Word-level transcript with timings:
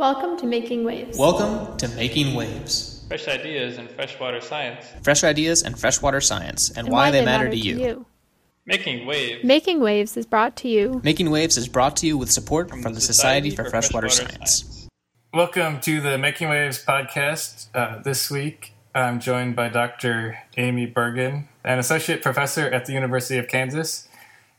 Welcome 0.00 0.38
to 0.38 0.46
Making 0.46 0.82
Waves. 0.82 1.18
Welcome 1.18 1.76
to 1.76 1.86
Making 1.88 2.34
Waves. 2.34 3.04
Fresh 3.08 3.28
ideas 3.28 3.76
and 3.76 3.86
freshwater 3.90 4.40
science. 4.40 4.86
Fresh 5.02 5.24
ideas 5.24 5.62
and 5.62 5.78
freshwater 5.78 6.22
science 6.22 6.70
and, 6.70 6.88
why, 6.88 7.10
they, 7.10 7.22
matter, 7.22 7.50
to 7.50 7.54
you. 7.54 8.06
Making 8.64 9.04
Waves. 9.04 9.44
Making 9.44 9.80
Waves 9.80 10.16
is 10.16 10.24
brought 10.24 10.56
to 10.56 10.68
you. 10.68 11.02
Making 11.04 11.30
Waves 11.30 11.58
is 11.58 11.68
brought 11.68 11.98
to 11.98 12.06
you 12.06 12.16
with 12.16 12.32
support 12.32 12.70
from, 12.70 12.94
the 12.94 13.00
Society 13.02 13.50
for 13.50 13.68
Freshwater 13.68 14.08
Science. 14.08 14.88
Welcome 15.34 15.82
to 15.82 16.00
the 16.00 16.16
Making 16.16 16.48
Waves 16.48 16.82
podcast. 16.82 17.66
Uh, 17.74 18.00
this 18.02 18.30
week, 18.30 18.72
I'm 18.94 19.20
joined 19.20 19.54
by 19.54 19.68
Dr. 19.68 20.38
Amy 20.56 20.86
Burgin, 20.86 21.46
an 21.62 21.78
associate 21.78 22.22
professor 22.22 22.66
at 22.66 22.86
the 22.86 22.94
University 22.94 23.36
of 23.36 23.48
Kansas 23.48 24.08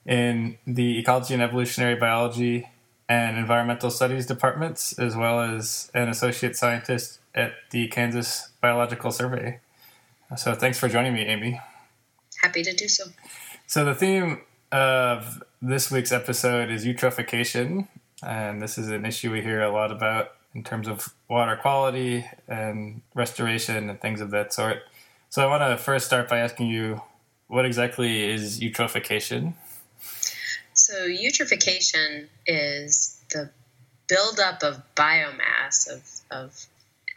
in 0.05 0.59
the 0.67 0.99
Ecology 0.99 1.33
and 1.33 1.41
Evolutionary 1.41 1.95
Biology 1.95 2.67
and 3.11 3.37
Environmental 3.37 3.91
Studies 3.91 4.25
departments, 4.25 4.97
as 4.97 5.17
well 5.17 5.41
as 5.41 5.91
an 5.93 6.07
associate 6.07 6.55
scientist 6.55 7.19
at 7.35 7.51
the 7.71 7.89
Kansas 7.89 8.51
Biological 8.61 9.11
Survey. 9.11 9.59
So, 10.37 10.55
thanks 10.55 10.79
for 10.79 10.87
joining 10.87 11.13
me, 11.13 11.23
Amy. 11.23 11.59
Happy 12.41 12.63
to 12.63 12.73
do 12.73 12.87
so. 12.87 13.03
So, 13.67 13.83
the 13.83 13.93
theme 13.93 14.43
of 14.71 15.43
this 15.61 15.91
week's 15.91 16.13
episode 16.13 16.71
is 16.71 16.85
eutrophication, 16.85 17.89
and 18.23 18.61
this 18.61 18.77
is 18.77 18.87
an 18.87 19.05
issue 19.05 19.29
we 19.29 19.41
hear 19.41 19.61
a 19.61 19.73
lot 19.73 19.91
about 19.91 20.29
in 20.55 20.63
terms 20.63 20.87
of 20.87 21.13
water 21.27 21.57
quality 21.57 22.25
and 22.47 23.01
restoration 23.13 23.89
and 23.89 23.99
things 23.99 24.21
of 24.21 24.31
that 24.31 24.53
sort. 24.53 24.83
So, 25.27 25.43
I 25.43 25.47
want 25.47 25.69
to 25.69 25.83
first 25.83 26.05
start 26.05 26.29
by 26.29 26.39
asking 26.39 26.67
you 26.67 27.01
what 27.47 27.65
exactly 27.65 28.23
is 28.23 28.61
eutrophication? 28.61 29.55
So, 30.91 31.07
eutrophication 31.07 32.27
is 32.45 33.17
the 33.31 33.49
buildup 34.09 34.61
of 34.61 34.81
biomass 34.93 35.89
of, 35.89 36.03
of 36.29 36.65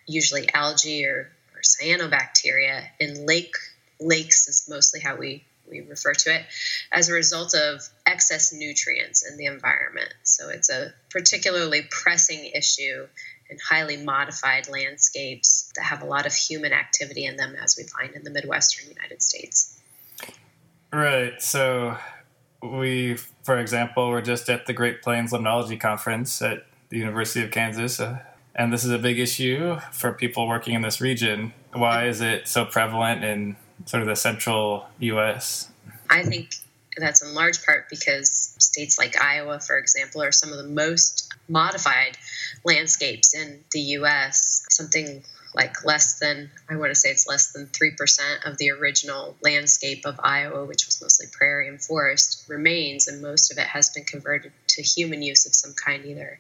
usually 0.07 0.49
algae 0.55 1.05
or, 1.07 1.29
or 1.53 1.61
cyanobacteria 1.61 2.85
in 3.01 3.27
lake 3.27 3.57
lakes 3.99 4.47
is 4.47 4.69
mostly 4.71 5.01
how 5.01 5.17
we, 5.17 5.43
we 5.69 5.81
refer 5.81 6.13
to 6.13 6.37
it 6.37 6.45
as 6.93 7.09
a 7.09 7.15
result 7.15 7.57
of 7.57 7.83
excess 8.07 8.53
nutrients 8.53 9.29
in 9.29 9.37
the 9.39 9.47
environment. 9.47 10.15
So 10.23 10.51
it's 10.51 10.71
a 10.71 10.95
particularly 11.11 11.83
pressing 11.91 12.53
issue 12.55 13.09
in 13.51 13.59
highly 13.59 13.97
modified 13.97 14.69
landscapes 14.69 15.73
that 15.75 15.83
have 15.83 16.03
a 16.03 16.07
lot 16.07 16.27
of 16.27 16.33
human 16.33 16.73
activity 16.73 17.25
in 17.25 17.37
them, 17.37 17.57
as 17.61 17.77
we 17.77 17.83
find 17.83 18.15
in 18.15 18.23
the 18.23 18.31
Midwestern 18.31 18.89
United 18.89 19.21
States. 19.21 19.77
Right. 20.93 21.43
So 21.43 21.99
we, 22.73 23.17
for 23.43 23.59
example, 23.59 24.09
were 24.09 24.23
just 24.23 24.49
at 24.49 24.67
the 24.67 24.73
Great 24.73 25.03
Plains 25.03 25.33
Limnology 25.33 25.79
Conference 25.79 26.41
at 26.43 26.67
the 26.89 26.99
University 26.99 27.45
of 27.45 27.51
Kansas, 27.51 28.01
uh, 28.01 28.21
and 28.55 28.73
this 28.73 28.85
is 28.85 28.91
a 28.91 28.99
big 28.99 29.19
issue 29.19 29.79
for 29.93 30.13
people 30.13 30.47
working 30.49 30.75
in 30.75 30.83
this 30.83 31.01
region. 31.01 31.53
Why 31.73 32.07
is 32.07 32.21
it 32.21 32.47
so 32.49 32.65
prevalent 32.65 33.25
in 33.25 33.57
sort 33.87 34.03
of 34.03 34.09
the 34.09 34.17
central 34.17 34.87
U.S.? 35.01 35.69
I 36.09 36.23
think 36.23 36.55
that's 36.97 37.23
in 37.23 37.35
large 37.35 37.65
part 37.65 37.91
because 37.91 38.31
states 38.59 38.99
like 38.99 39.21
Iowa, 39.21 39.59
for 39.59 39.77
example, 39.77 40.23
are 40.23 40.33
some 40.33 40.53
of 40.53 40.59
the 40.59 40.69
most 40.69 41.33
modified 41.49 42.17
landscapes 42.65 43.35
in 43.35 43.65
the 43.73 43.81
U.S. 43.81 44.65
Something 44.71 45.25
like 45.55 45.85
less 45.85 46.19
than, 46.19 46.51
I 46.69 46.77
want 46.77 46.91
to 46.91 46.95
say 46.95 47.11
it's 47.11 47.29
less 47.29 47.53
than 47.53 47.67
3% 47.67 48.45
of 48.45 48.59
the 48.59 48.71
original 48.73 49.37
landscape 49.41 50.05
of 50.05 50.19
Iowa, 50.23 50.65
which 50.65 50.87
was 50.87 51.01
mostly 51.01 51.27
prairie 51.31 51.69
and 51.69 51.81
forest, 51.81 52.45
remains, 52.49 53.07
and 53.07 53.23
most 53.23 53.53
of 53.53 53.59
it 53.59 53.67
has 53.67 53.91
been 53.91 54.05
converted 54.05 54.53
to 54.69 54.83
human 54.83 55.23
use 55.23 55.47
of 55.47 55.55
some 55.55 55.75
kind, 55.75 56.05
either 56.05 56.39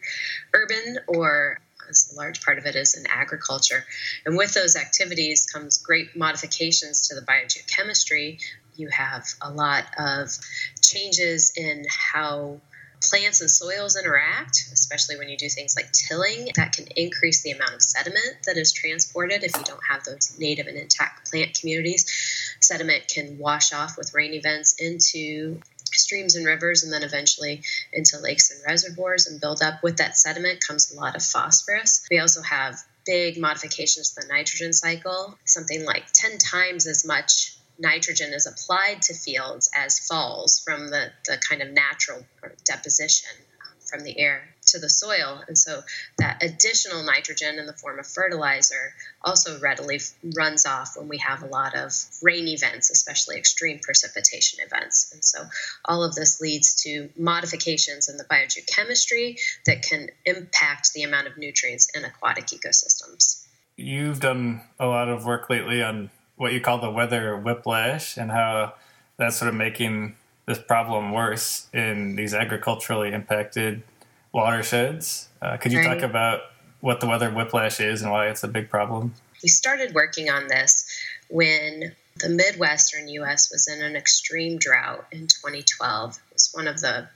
urban 0.53 0.99
or 1.07 1.61
as 1.89 2.11
a 2.13 2.17
large 2.17 2.45
part 2.45 2.59
of 2.59 2.67
it 2.67 2.77
is 2.77 2.95
in 2.95 3.07
agriculture. 3.09 3.85
And 4.25 4.37
with 4.37 4.55
those 4.55 4.77
activities 4.77 5.47
comes 5.47 5.79
great 5.79 6.17
modifications 6.17 7.09
to 7.09 7.15
the 7.15 7.21
biogeochemistry. 7.21 8.41
You 8.77 8.89
have 8.89 9.27
a 9.41 9.51
lot 9.51 9.85
of 9.99 10.31
changes 10.83 11.53
in 11.57 11.85
how 11.89 12.61
plants 13.09 13.41
and 13.41 13.51
soils 13.51 13.97
interact, 13.97 14.69
especially 14.73 15.17
when 15.17 15.29
you 15.29 15.37
do 15.37 15.49
things 15.49 15.77
like 15.77 15.93
tilling, 15.93 16.51
that 16.57 16.73
can 16.73 16.87
increase 16.97 17.43
the 17.43 17.51
amount 17.51 17.75
of 17.75 17.83
sediment 17.83 18.37
that 18.47 18.57
is 18.57 18.73
transported 18.73 19.43
if 19.43 19.57
you 19.57 19.65
don't 19.65 19.85
have 19.89 20.05
those 20.05 20.37
native 20.39 20.67
and 20.67 20.77
intact 20.77 21.31
plant 21.31 21.59
communities. 21.59 22.07
Sediment 22.61 23.09
can 23.09 23.39
wash 23.39 23.73
off 23.73 23.97
with 23.97 24.15
rain 24.15 24.35
events 24.35 24.75
into 24.81 25.61
streams 25.93 26.35
and 26.35 26.47
rivers 26.47 26.83
and 26.83 26.93
then 26.93 27.03
eventually 27.03 27.63
into 27.93 28.19
lakes 28.19 28.51
and 28.51 28.61
reservoirs 28.67 29.27
and 29.27 29.41
build 29.41 29.63
up. 29.63 29.83
With 29.83 29.99
that 29.99 30.17
sediment 30.17 30.61
comes 30.67 30.93
a 30.93 30.97
lot 30.97 31.17
of 31.17 31.23
phosphorus. 31.23 32.07
We 32.11 32.19
also 32.19 32.43
have 32.43 32.79
big 33.07 33.39
modifications 33.39 34.11
to 34.11 34.23
the 34.23 34.33
nitrogen 34.33 34.73
cycle, 34.73 35.39
something 35.45 35.85
like 35.85 36.05
10 36.13 36.39
times 36.39 36.87
as 36.87 37.05
much 37.07 37.57
nitrogen 37.79 38.33
is 38.33 38.47
applied 38.47 39.03
to 39.03 39.15
fields 39.15 39.71
as 39.75 39.99
falls 39.99 40.61
from 40.65 40.89
the, 40.89 41.13
the 41.27 41.39
kind 41.49 41.63
of 41.63 41.71
natural 41.71 42.25
deposition 42.65 43.31
um, 43.63 43.77
from 43.85 44.05
the 44.05 44.19
air 44.19 44.55
to 44.67 44.79
the 44.79 44.89
soil. 44.89 45.43
And 45.47 45.59
so 45.59 45.83
that 46.19 46.43
additional 46.43 47.03
nitrogen 47.03 47.59
in 47.59 47.67
the 47.67 47.73
form 47.73 47.99
of 47.99 48.07
fertilizer 48.07 48.95
also 49.23 49.59
readily 49.61 50.01
runs 50.37 50.67
off 50.67 50.97
when 50.97 51.09
we 51.09 51.19
have 51.19 51.43
a 51.43 51.47
lot 51.47 51.75
of 51.77 51.93
rain 52.23 52.49
events, 52.49 52.91
especially 52.91 53.37
extreme 53.37 53.81
precipitation 53.81 54.61
events. 54.65 55.13
And 55.13 55.25
so 55.25 55.45
all 55.85 56.03
of 56.03 56.15
this 56.15 56.41
leads 56.41 56.83
to 56.83 57.11
modifications 57.17 58.09
in 58.09 58.17
the 58.17 58.25
biogeochemistry 58.25 59.39
that 59.67 59.83
can 59.83 60.09
impact 60.25 60.93
the 60.95 61.03
amount 61.03 61.27
of 61.27 61.37
nutrients 61.37 61.89
in 61.95 62.05
aquatic 62.05 62.47
ecosystems. 62.47 63.45
You've 63.77 64.21
done 64.21 64.63
a 64.79 64.87
lot 64.87 65.09
of 65.09 65.25
work 65.25 65.51
lately 65.51 65.83
on 65.83 66.11
what 66.37 66.53
you 66.53 66.61
call 66.61 66.79
the 66.79 66.91
weather 66.91 67.37
whiplash 67.37 68.17
and 68.17 68.31
how 68.31 68.75
that's 69.17 69.37
sort 69.37 69.49
of 69.49 69.55
making 69.55 70.17
this 70.47 70.59
problem 70.59 71.13
worse 71.13 71.69
in 71.73 72.17
these 72.17 72.35
agriculturally 72.35 73.13
impacted 73.13 73.83
watersheds. 74.33 75.29
Uh, 75.41 75.57
could 75.57 75.73
you 75.73 75.79
right. 75.79 76.01
talk 76.01 76.03
about 76.03 76.41
what 76.81 77.01
the 77.01 77.07
weather 77.07 77.31
whiplash 77.31 77.81
is 77.81 78.03
and 78.03 78.11
why 78.11 78.29
it's 78.29 78.43
a 78.43 78.49
big 78.49 78.69
problem? 78.69 79.15
We 79.43 79.49
started 79.49 79.95
working 79.95 80.29
on 80.29 80.49
this 80.49 80.87
when 81.29 81.95
the 82.17 82.29
Midwestern 82.29 83.09
U.S. 83.09 83.51
was 83.51 83.69
in 83.69 83.83
an 83.83 83.97
extreme 83.97 84.59
drought 84.59 85.07
in 85.11 85.27
2012. 85.27 86.17
It 86.17 86.33
was 86.33 86.51
one 86.53 86.69
of 86.69 86.81
the 86.81 87.09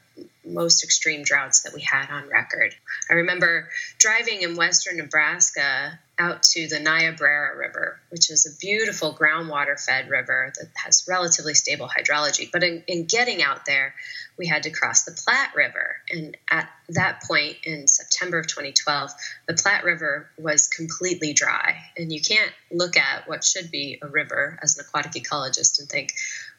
most 0.55 0.85
extreme 0.85 1.23
droughts 1.23 1.63
that 1.63 1.75
we 1.75 1.81
had 1.81 2.11
on 2.11 2.29
record. 2.29 2.75
I 3.11 3.15
remember 3.15 3.69
driving 3.99 4.43
in 4.43 4.57
western 4.57 4.97
Nebraska 4.97 5.99
out 6.19 6.43
to 6.43 6.67
the 6.67 6.81
Niobrara 6.81 7.57
River, 7.57 8.01
which 8.11 8.31
is 8.31 8.47
a 8.47 8.59
beautiful 8.59 9.15
groundwater 9.15 9.83
fed 9.83 10.11
river 10.11 10.53
that 10.59 10.69
has 10.75 11.07
relatively 11.09 11.55
stable 11.55 11.89
hydrology. 11.89 12.51
But 12.51 12.65
in, 12.65 12.83
in, 12.89 13.05
getting 13.05 13.41
out 13.41 13.67
there, 13.67 13.95
we 14.37 14.47
had 14.47 14.65
to 14.65 14.71
cross 14.71 15.05
the 15.05 15.13
Platte 15.13 15.55
River. 15.55 15.97
And 16.11 16.37
at 16.51 16.69
that 16.91 17.23
point 17.23 17.59
in 17.65 17.87
September 17.87 18.41
of 18.41 18.49
2012, 18.49 19.11
the 19.47 19.55
Platte 19.55 19.85
River 19.85 20.29
was 20.37 20.67
completely 20.67 21.35
dry. 21.35 21.77
And 21.97 22.13
you 22.13 22.21
can't 22.21 22.53
look 22.73 22.97
at 22.97 23.29
what 23.29 23.45
should 23.45 23.71
be 23.71 24.01
a 24.03 24.09
river 24.09 24.59
as 24.61 24.77
an 24.77 24.85
aquatic 24.85 25.13
ecologist 25.13 25.79
and 25.79 25.89
think, 25.89 26.15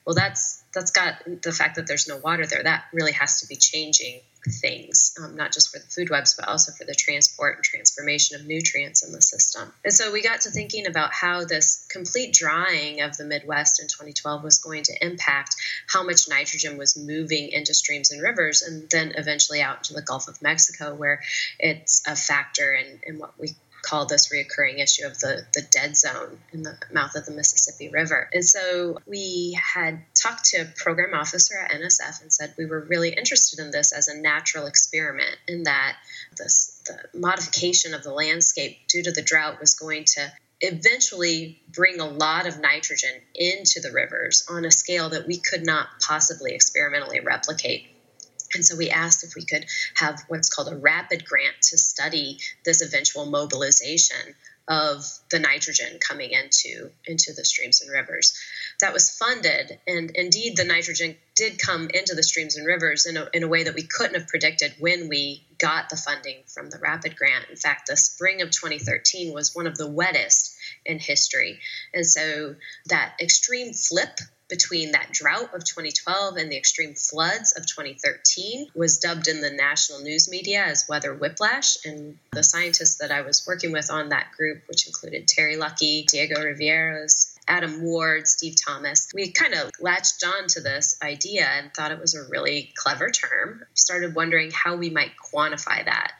well, 0.06 0.16
that's 0.16 0.64
that's 0.74 0.92
got 0.92 1.16
the 1.42 1.52
fact 1.52 1.76
that 1.76 1.88
there's 1.88 2.08
no 2.08 2.18
water 2.18 2.46
there. 2.46 2.64
That 2.64 2.86
really 2.94 3.12
has 3.14 3.42
to 3.42 3.48
be 3.48 3.56
changing 3.56 4.22
things, 4.48 5.14
um, 5.22 5.36
not 5.36 5.52
just 5.52 5.72
for 5.72 5.80
the 5.80 5.86
food 5.86 6.10
webs, 6.10 6.36
but 6.36 6.48
also 6.48 6.72
for 6.72 6.86
the 6.86 6.94
transport 6.94 7.58
and 7.58 7.64
transformation 7.64 8.40
of 8.40 8.46
nutrients 8.46 9.06
in 9.06 9.12
the 9.12 9.22
system. 9.22 9.72
And 9.84 9.94
so 9.94 10.12
we 10.12 10.22
got 10.22 10.42
to 10.42 10.50
thinking 10.50 10.88
about 10.88 11.12
how 11.14 11.44
this 11.44 11.86
complete 11.90 12.34
drying 12.34 13.02
of 13.02 13.18
the 13.18 13.26
Midwest 13.26 13.82
in 13.82 13.88
2012 13.88 14.44
was 14.44 14.60
going 14.60 14.84
to 14.84 14.94
impact 15.06 15.56
how 15.90 16.04
much 16.04 16.30
nitrogen 16.30 16.78
was 16.78 16.98
moving 16.98 17.50
into 17.50 17.74
streams 17.74 18.12
and 18.12 18.22
rivers, 18.22 18.62
and 18.62 18.90
then 18.90 19.14
eventually 19.16 19.62
out 19.62 19.78
into 19.78 19.94
the 19.94 20.02
Gulf 20.02 20.28
of 20.28 20.42
Mexico, 20.42 20.96
where 20.96 21.22
it's 21.60 22.08
a 22.08 22.16
factor 22.16 22.74
in, 22.74 23.00
in 23.04 23.20
what 23.20 23.34
we 23.40 23.56
call 23.82 24.06
this 24.06 24.32
reoccurring 24.34 24.80
issue 24.80 25.06
of 25.06 25.20
the, 25.20 25.46
the 25.54 25.62
dead 25.62 25.96
zone 25.98 26.40
in 26.52 26.64
the 26.64 26.78
mouth 26.92 27.16
of 27.16 27.26
the 27.26 27.32
Mississippi 27.32 27.90
River. 27.90 28.30
And 28.34 28.46
so 28.46 29.00
we 29.06 29.58
had 29.74 30.02
talked 30.16 30.46
to 30.46 30.62
a 30.62 30.66
program 30.66 31.14
officer 31.14 31.56
at 31.58 31.72
NSF 31.72 32.22
and 32.22 32.32
said 32.32 32.54
we 32.58 32.66
were 32.66 32.80
really 32.82 33.10
interested 33.10 33.60
in 33.60 33.72
this 33.72 33.94
as 33.94 34.08
a 34.08 34.18
natural 34.18 34.66
experiment, 34.66 35.38
in 35.48 35.64
that 35.64 35.98
this 36.38 36.82
the 36.86 37.20
modification 37.20 37.94
of 37.94 38.04
the 38.04 38.14
landscape 38.14 38.78
due 38.88 39.04
to 39.04 39.12
the 39.12 39.22
drought 39.22 39.60
was 39.60 39.76
going 39.76 40.06
to 40.06 40.32
eventually 40.62 41.62
bring 41.72 42.00
a 42.00 42.06
lot 42.06 42.48
of 42.48 42.60
nitrogen 42.60 43.14
into 43.34 43.80
the 43.80 43.92
rivers 43.92 44.46
on 44.50 44.66
a 44.66 44.72
scale 44.72 45.10
that 45.10 45.26
we 45.26 45.38
could 45.38 45.66
not 45.66 45.88
possibly 46.02 46.54
experimentally 46.54 47.22
replicate 47.22 47.88
and 48.54 48.66
so 48.66 48.76
we 48.76 48.90
asked 48.90 49.24
if 49.24 49.36
we 49.36 49.46
could 49.46 49.66
have 49.96 50.22
what's 50.28 50.54
called 50.54 50.72
a 50.72 50.78
rapid 50.78 51.26
grant 51.26 51.56
to 51.62 51.78
study 51.78 52.40
this 52.66 52.82
eventual 52.82 53.26
mobilization 53.26 54.36
of 54.70 55.04
the 55.32 55.40
nitrogen 55.40 55.98
coming 56.00 56.30
into 56.30 56.92
into 57.06 57.34
the 57.34 57.44
streams 57.44 57.82
and 57.82 57.92
rivers. 57.92 58.38
That 58.82 58.94
was 58.94 59.10
funded, 59.10 59.80
and 59.88 60.12
indeed 60.12 60.56
the 60.56 60.64
nitrogen 60.64 61.18
did 61.36 61.60
come 61.60 61.90
into 61.92 62.14
the 62.14 62.22
streams 62.22 62.56
and 62.56 62.68
rivers 62.68 63.08
in 63.08 63.18
a, 63.18 63.28
in 63.34 63.42
a 63.44 63.48
way 63.48 63.64
that 63.64 63.74
we 63.74 63.82
couldn't 63.82 64.14
have 64.14 64.28
predicted 64.28 64.76
when 64.78 65.10
we 65.10 65.44
got 65.58 65.90
the 65.90 65.98
funding 65.98 66.44
from 66.46 66.70
the 66.70 66.78
rapid 66.78 67.16
grant 67.16 67.50
in 67.50 67.56
fact 67.56 67.88
the 67.88 67.98
spring 67.98 68.42
of 68.42 68.52
2013 68.52 69.34
was 69.34 69.56
one 69.56 69.68
of 69.68 69.78
the 69.78 69.90
wettest 69.90 70.56
in 70.86 71.00
history 71.00 71.60
and 71.94 72.06
so 72.06 72.56
that 72.88 73.14
extreme 73.22 73.74
flip 73.74 74.20
between 74.50 74.92
that 74.92 75.12
drought 75.12 75.54
of 75.54 75.64
2012 75.64 76.38
and 76.38 76.52
the 76.52 76.58
extreme 76.58 76.96
floods 76.96 77.54
of 77.56 77.66
2013 77.66 78.68
was 78.76 78.98
dubbed 78.98 79.28
in 79.28 79.42
the 79.42 79.52
national 79.52 80.00
news 80.00 80.30
media 80.30 80.64
as 80.64 80.88
weather 80.90 81.14
whiplash. 81.14 81.78
And 81.86 82.18
the 82.32 82.44
scientists 82.44 82.98
that 82.98 83.12
I 83.12 83.22
was 83.22 83.46
working 83.48 83.72
with 83.72 83.92
on 83.92 84.10
that 84.10 84.32
group, 84.36 84.64
which 84.68 84.88
included 84.88 85.28
Terry 85.28 85.56
Loecke, 85.56 86.08
Diego 86.08 86.36
Riveros, 86.42 87.36
Adam 87.48 87.82
Ward, 87.82 88.28
Steve 88.28 88.56
Thomas, 88.64 89.10
we 89.14 89.32
kind 89.32 89.56
of 89.56 89.72
latched 89.80 90.24
on 90.24 90.48
to 90.50 90.62
this 90.62 90.98
idea 91.02 91.46
and 91.46 91.74
thought 91.74 91.92
it 91.92 92.00
was 92.00 92.14
a 92.14 92.28
really 92.30 92.72
clever 92.76 93.10
term. 93.10 93.64
Started 93.74 94.14
wondering 94.14 94.52
how 94.52 94.76
we 94.76 94.90
might 94.92 95.12
quantify 95.34 95.84
that. 95.84 96.12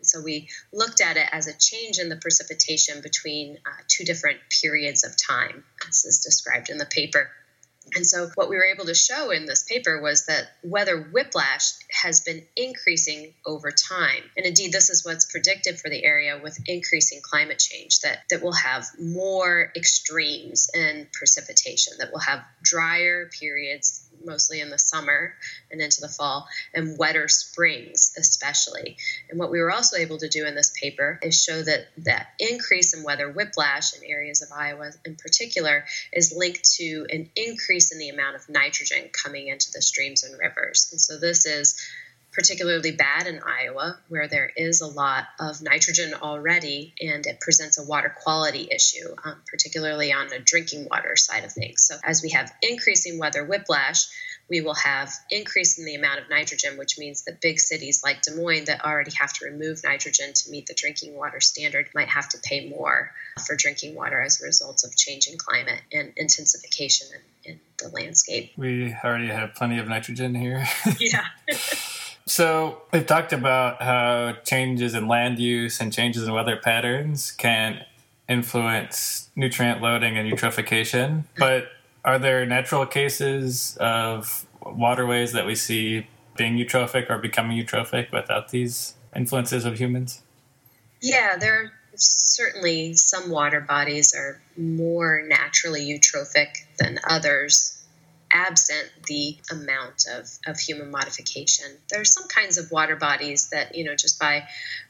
So 0.00 0.22
we 0.22 0.48
looked 0.72 1.00
at 1.02 1.16
it 1.16 1.28
as 1.30 1.46
a 1.46 1.58
change 1.58 1.98
in 1.98 2.08
the 2.08 2.16
precipitation 2.16 3.02
between 3.02 3.58
uh, 3.66 3.82
two 3.88 4.04
different 4.04 4.38
periods 4.48 5.04
of 5.04 5.14
time, 5.16 5.64
as 5.86 6.04
is 6.04 6.20
described 6.20 6.70
in 6.70 6.78
the 6.78 6.86
paper. 6.86 7.30
And 7.94 8.06
so, 8.06 8.30
what 8.34 8.48
we 8.48 8.56
were 8.56 8.64
able 8.64 8.86
to 8.86 8.94
show 8.94 9.30
in 9.30 9.46
this 9.46 9.64
paper 9.64 10.00
was 10.00 10.26
that 10.26 10.48
weather 10.62 11.00
whiplash 11.00 11.72
has 11.90 12.20
been 12.20 12.44
increasing 12.56 13.34
over 13.46 13.70
time. 13.70 14.22
And 14.36 14.46
indeed, 14.46 14.72
this 14.72 14.90
is 14.90 15.04
what's 15.04 15.30
predicted 15.30 15.78
for 15.78 15.88
the 15.88 16.04
area 16.04 16.40
with 16.42 16.58
increasing 16.66 17.20
climate 17.22 17.58
change 17.58 18.00
that, 18.00 18.20
that 18.30 18.42
will 18.42 18.52
have 18.52 18.86
more 19.00 19.72
extremes 19.76 20.70
in 20.74 21.08
precipitation, 21.12 21.94
that 21.98 22.10
we'll 22.12 22.20
have 22.20 22.44
drier 22.62 23.30
periods 23.38 24.08
mostly 24.24 24.60
in 24.60 24.70
the 24.70 24.78
summer 24.78 25.34
and 25.70 25.80
into 25.80 26.00
the 26.00 26.08
fall, 26.08 26.48
and 26.74 26.98
wetter 26.98 27.28
springs, 27.28 28.14
especially. 28.18 28.96
And 29.30 29.38
what 29.38 29.50
we 29.50 29.60
were 29.60 29.70
also 29.70 29.96
able 29.96 30.18
to 30.18 30.28
do 30.28 30.46
in 30.46 30.54
this 30.54 30.72
paper 30.78 31.18
is 31.22 31.42
show 31.42 31.62
that 31.62 31.88
that 31.98 32.28
increase 32.38 32.94
in 32.94 33.02
weather 33.02 33.30
whiplash 33.30 33.96
in 33.96 34.04
areas 34.04 34.42
of 34.42 34.48
Iowa 34.54 34.90
in 35.04 35.16
particular 35.16 35.84
is 36.12 36.34
linked 36.36 36.64
to 36.76 37.06
an 37.10 37.30
increase 37.78 37.92
in 37.92 37.98
the 37.98 38.08
amount 38.08 38.34
of 38.34 38.48
nitrogen 38.48 39.08
coming 39.12 39.48
into 39.48 39.70
the 39.72 39.82
streams 39.82 40.24
and 40.24 40.36
rivers. 40.38 40.88
And 40.90 41.00
so 41.00 41.18
this 41.18 41.46
is 41.46 41.76
particularly 42.32 42.92
bad 42.92 43.26
in 43.26 43.40
Iowa, 43.44 43.98
where 44.08 44.28
there 44.28 44.50
is 44.56 44.80
a 44.80 44.86
lot 44.86 45.26
of 45.40 45.62
nitrogen 45.62 46.14
already, 46.14 46.94
and 47.00 47.26
it 47.26 47.40
presents 47.40 47.78
a 47.78 47.84
water 47.84 48.14
quality 48.22 48.68
issue, 48.70 49.14
um, 49.24 49.42
particularly 49.50 50.12
on 50.12 50.28
the 50.28 50.38
drinking 50.38 50.88
water 50.90 51.16
side 51.16 51.44
of 51.44 51.52
things. 51.52 51.86
So, 51.86 51.96
as 52.04 52.22
we 52.22 52.30
have 52.30 52.52
increasing 52.62 53.18
weather 53.18 53.44
whiplash, 53.44 54.06
we 54.48 54.60
will 54.60 54.74
have 54.74 55.12
increase 55.30 55.78
in 55.78 55.84
the 55.84 55.94
amount 55.94 56.20
of 56.20 56.30
nitrogen, 56.30 56.78
which 56.78 56.98
means 56.98 57.24
that 57.24 57.40
big 57.40 57.60
cities 57.60 58.02
like 58.02 58.22
Des 58.22 58.34
Moines 58.34 58.64
that 58.64 58.84
already 58.84 59.12
have 59.18 59.32
to 59.34 59.44
remove 59.44 59.82
nitrogen 59.84 60.32
to 60.32 60.50
meet 60.50 60.66
the 60.66 60.74
drinking 60.74 61.16
water 61.16 61.40
standard 61.40 61.88
might 61.94 62.08
have 62.08 62.28
to 62.30 62.38
pay 62.42 62.68
more 62.68 63.12
for 63.46 63.56
drinking 63.56 63.94
water 63.94 64.20
as 64.20 64.40
a 64.40 64.44
result 64.44 64.84
of 64.84 64.96
changing 64.96 65.36
climate 65.36 65.80
and 65.92 66.12
intensification 66.16 67.08
in, 67.44 67.52
in 67.52 67.60
the 67.78 67.88
landscape. 67.88 68.52
We 68.56 68.94
already 69.04 69.28
have 69.28 69.54
plenty 69.54 69.78
of 69.78 69.88
nitrogen 69.88 70.34
here. 70.34 70.66
yeah. 70.98 71.26
So 72.28 72.82
we've 72.92 73.06
talked 73.06 73.32
about 73.32 73.80
how 73.80 74.34
changes 74.44 74.94
in 74.94 75.08
land 75.08 75.38
use 75.38 75.80
and 75.80 75.90
changes 75.90 76.24
in 76.24 76.32
weather 76.32 76.56
patterns 76.56 77.32
can 77.32 77.86
influence 78.28 79.30
nutrient 79.34 79.80
loading 79.80 80.18
and 80.18 80.30
eutrophication. 80.30 81.24
But 81.38 81.68
are 82.04 82.18
there 82.18 82.44
natural 82.44 82.84
cases 82.84 83.78
of 83.80 84.46
waterways 84.62 85.32
that 85.32 85.46
we 85.46 85.54
see 85.54 86.06
being 86.36 86.56
eutrophic 86.56 87.08
or 87.08 87.16
becoming 87.16 87.56
eutrophic 87.64 88.12
without 88.12 88.50
these 88.50 88.94
influences 89.16 89.64
of 89.64 89.78
humans? 89.78 90.22
Yeah, 91.00 91.36
there 91.38 91.54
are 91.54 91.72
certainly 91.94 92.92
some 92.92 93.30
water 93.30 93.60
bodies 93.60 94.14
are 94.14 94.40
more 94.58 95.22
naturally 95.26 95.86
eutrophic 95.86 96.58
than 96.78 96.98
others 97.08 97.77
absent 98.32 98.90
the 99.06 99.36
amount 99.50 100.04
of, 100.12 100.28
of 100.46 100.58
human 100.58 100.90
modification. 100.90 101.66
There 101.90 102.00
are 102.00 102.04
some 102.04 102.28
kinds 102.28 102.58
of 102.58 102.70
water 102.70 102.96
bodies 102.96 103.50
that, 103.50 103.74
you 103.74 103.84
know, 103.84 103.94
just 103.94 104.18
by 104.18 104.44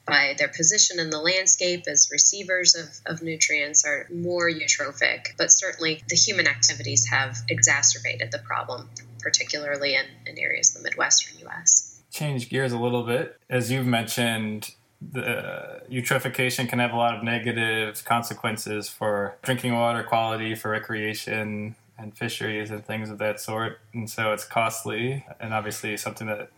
by 0.07 0.35
their 0.39 0.49
position 0.49 0.99
in 0.99 1.11
the 1.11 1.19
landscape 1.19 1.85
as 1.87 2.09
receivers 2.11 2.75
of, 2.75 2.89
of 3.15 3.23
nutrients 3.23 3.85
are 3.85 4.07
more 4.11 4.51
eutrophic, 4.51 5.37
but 5.37 5.53
certainly 5.53 6.03
the 6.09 6.17
human 6.17 6.47
activities 6.47 7.07
have 7.11 7.37
exacerbated 7.49 8.33
the 8.33 8.39
problem, 8.39 8.89
particularly 9.21 9.95
in, 9.95 10.07
in 10.27 10.39
areas 10.39 10.75
of 10.75 10.83
the 10.83 10.89
Midwestern 10.89 11.47
US. 11.47 12.01
Change 12.11 12.49
gears 12.49 12.73
a 12.73 12.79
little 12.79 13.03
bit. 13.03 13.39
As 13.51 13.71
you've 13.71 13.87
mentioned, 13.87 14.75
the 15.01 15.83
eutrophication 15.91 16.69
can 16.69 16.79
have 16.79 16.93
a 16.93 16.97
lot 16.97 17.15
of 17.15 17.23
negative 17.23 18.03
consequences 18.05 18.89
for 18.89 19.37
drinking 19.43 19.75
water 19.75 20.03
quality, 20.03 20.55
for 20.55 20.71
recreation, 20.71 21.77
and 21.99 22.17
fisheries 22.17 22.71
and 22.71 22.85
things 22.85 23.11
of 23.11 23.19
that 23.19 23.41
sort. 23.41 23.81
And 23.93 24.09
so 24.09 24.33
it's 24.33 24.45
costly 24.45 25.27
and 25.41 25.53
obviously 25.53 25.97
something 25.97 26.27
that 26.29 26.51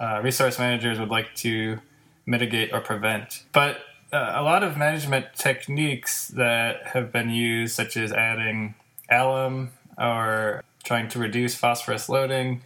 uh, 0.00 0.20
resource 0.22 0.58
managers 0.58 0.98
would 0.98 1.10
like 1.10 1.34
to 1.36 1.78
mitigate 2.26 2.72
or 2.72 2.80
prevent. 2.80 3.44
But 3.52 3.78
uh, 4.12 4.32
a 4.34 4.42
lot 4.42 4.64
of 4.64 4.76
management 4.76 5.26
techniques 5.34 6.28
that 6.28 6.88
have 6.88 7.12
been 7.12 7.30
used, 7.30 7.74
such 7.74 7.96
as 7.96 8.12
adding 8.12 8.74
alum 9.10 9.70
or 9.98 10.64
trying 10.82 11.08
to 11.08 11.18
reduce 11.18 11.54
phosphorus 11.54 12.08
loading, 12.08 12.62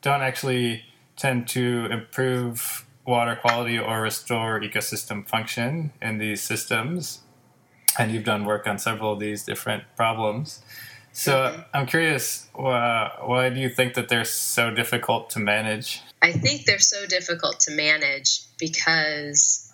don't 0.00 0.22
actually 0.22 0.84
tend 1.16 1.46
to 1.48 1.86
improve 1.90 2.86
water 3.04 3.36
quality 3.36 3.78
or 3.78 4.02
restore 4.02 4.60
ecosystem 4.60 5.26
function 5.26 5.92
in 6.00 6.18
these 6.18 6.40
systems. 6.40 7.20
And 7.98 8.12
you've 8.12 8.24
done 8.24 8.44
work 8.44 8.66
on 8.66 8.78
several 8.78 9.12
of 9.12 9.18
these 9.18 9.42
different 9.44 9.84
problems. 9.96 10.62
So 11.18 11.64
I'm 11.74 11.86
curious, 11.86 12.46
uh, 12.56 13.08
why 13.24 13.50
do 13.50 13.58
you 13.58 13.68
think 13.68 13.94
that 13.94 14.08
they're 14.08 14.24
so 14.24 14.70
difficult 14.70 15.30
to 15.30 15.40
manage? 15.40 16.00
I 16.22 16.30
think 16.30 16.64
they're 16.64 16.78
so 16.78 17.06
difficult 17.06 17.58
to 17.60 17.72
manage 17.72 18.42
because 18.56 19.68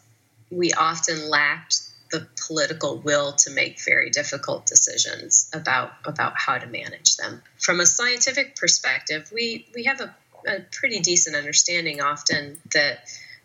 we 0.51 0.73
often 0.73 1.29
lacked 1.29 1.83
the 2.11 2.27
political 2.47 2.97
will 2.97 3.33
to 3.33 3.51
make 3.51 3.79
very 3.85 4.09
difficult 4.09 4.65
decisions 4.65 5.51
about 5.53 5.93
about 6.07 6.33
how 6.35 6.57
to 6.57 6.67
manage 6.67 7.19
them. 7.19 7.43
From 7.59 7.79
a 7.79 7.85
scientific 7.85 8.57
perspective, 8.57 9.31
we 9.31 9.67
we 9.75 9.85
have 9.85 10.01
a, 10.01 10.15
a 10.49 10.61
pretty 10.73 11.01
decent 11.01 11.37
understanding 11.37 12.01
often 12.01 12.59
that 12.73 13.01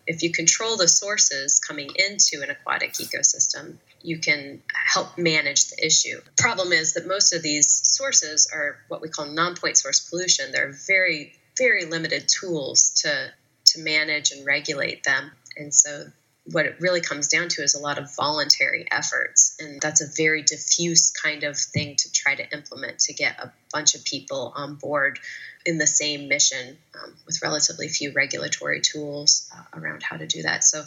if 0.06 0.22
you 0.22 0.32
control 0.32 0.78
the 0.78 0.88
sources 0.88 1.60
coming 1.60 1.90
into 1.96 2.42
an 2.42 2.48
aquatic 2.48 2.94
ecosystem, 2.94 3.76
you 4.02 4.18
can 4.18 4.62
help 4.72 5.18
manage 5.18 5.68
the 5.68 5.84
issue. 5.84 6.20
Problem 6.36 6.72
is 6.72 6.94
that 6.94 7.06
most 7.06 7.32
of 7.32 7.42
these 7.42 7.68
sources 7.68 8.50
are 8.52 8.78
what 8.88 9.00
we 9.00 9.08
call 9.08 9.26
non-point 9.26 9.76
source 9.76 10.08
pollution. 10.08 10.52
They're 10.52 10.74
very, 10.86 11.34
very 11.58 11.84
limited 11.84 12.28
tools 12.28 13.02
to 13.02 13.32
to 13.66 13.80
manage 13.80 14.32
and 14.32 14.44
regulate 14.44 15.04
them. 15.04 15.30
And 15.56 15.72
so 15.72 16.06
what 16.44 16.66
it 16.66 16.76
really 16.80 17.00
comes 17.00 17.28
down 17.28 17.48
to 17.48 17.62
is 17.62 17.74
a 17.74 17.80
lot 17.80 17.98
of 17.98 18.14
voluntary 18.16 18.86
efforts. 18.90 19.56
And 19.60 19.80
that's 19.80 20.00
a 20.00 20.06
very 20.16 20.42
diffuse 20.42 21.12
kind 21.12 21.44
of 21.44 21.56
thing 21.56 21.96
to 21.96 22.12
try 22.12 22.34
to 22.34 22.52
implement 22.52 23.00
to 23.00 23.12
get 23.12 23.38
a 23.38 23.52
bunch 23.72 23.94
of 23.94 24.04
people 24.04 24.52
on 24.56 24.74
board 24.76 25.18
in 25.66 25.78
the 25.78 25.86
same 25.86 26.28
mission 26.28 26.78
um, 27.00 27.14
with 27.26 27.42
relatively 27.42 27.88
few 27.88 28.12
regulatory 28.12 28.80
tools 28.80 29.50
uh, 29.54 29.78
around 29.78 30.02
how 30.02 30.16
to 30.16 30.26
do 30.26 30.42
that. 30.42 30.64
So, 30.64 30.84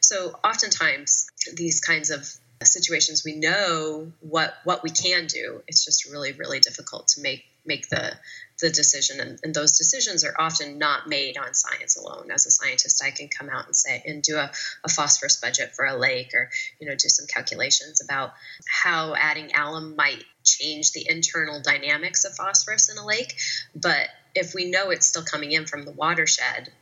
so 0.00 0.38
oftentimes 0.44 1.26
these 1.54 1.80
kinds 1.80 2.10
of 2.10 2.28
situations 2.66 3.24
we 3.24 3.34
know 3.34 4.12
what 4.20 4.54
what 4.64 4.82
we 4.82 4.90
can 4.90 5.26
do. 5.26 5.62
It's 5.68 5.84
just 5.84 6.10
really 6.10 6.32
really 6.32 6.60
difficult 6.60 7.08
to 7.08 7.22
make 7.22 7.44
make 7.64 7.88
the 7.88 8.12
the 8.60 8.70
decision 8.70 9.20
and, 9.20 9.38
and, 9.42 9.54
those 9.54 9.78
decisions 9.78 10.24
are 10.24 10.34
often 10.38 10.78
not 10.78 11.08
made 11.08 11.36
on 11.36 11.54
science 11.54 11.96
alone. 11.96 12.30
As 12.30 12.46
a 12.46 12.50
scientist 12.50 13.02
i 13.04 13.10
can 13.10 13.28
come 13.28 13.48
out 13.48 13.66
and 13.66 13.76
say 13.76 14.02
and 14.06 14.22
do 14.22 14.36
a, 14.36 14.50
a 14.84 14.88
phosphorus 14.88 15.36
budget 15.40 15.74
for 15.74 15.84
a 15.84 15.96
lake 15.96 16.32
or 16.34 16.50
you 16.80 16.88
know 16.88 16.94
do 16.94 17.08
some 17.08 17.26
calculations 17.26 18.00
about 18.02 18.32
how 18.66 19.14
adding 19.14 19.50
alum 19.56 19.96
might 19.96 20.24
change 20.44 20.92
the 20.92 21.08
internal 21.08 21.60
dynamics 21.60 22.24
of 22.24 22.34
phosphorus 22.34 22.90
in 22.90 22.98
a 22.98 23.06
lake. 23.06 23.34
But 23.74 24.08
if 24.34 24.54
we 24.54 24.70
know 24.70 24.90
it's 24.90 25.06
still 25.06 25.24
coming 25.24 25.52
in 25.52 25.66
from 25.66 25.84
the 25.84 25.92
watershed 25.92 26.72